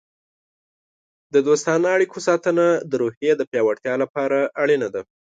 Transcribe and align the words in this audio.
د 1.33 1.35
دوستانه 1.47 1.87
اړیکو 1.95 2.17
ساتنه 2.27 2.65
د 2.89 2.93
روحیې 3.01 3.31
د 3.37 3.41
پیاوړتیا 3.51 3.93
لپاره 4.03 4.39
اړینه 4.61 4.87
ده. 4.93 5.01